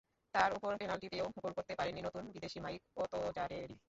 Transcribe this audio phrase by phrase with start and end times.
[0.33, 3.75] তার ওপর পেনাল্টি পেয়েও গোল করতে পারেননি নতুন বিদেশি মাইক ওতোজারেরি।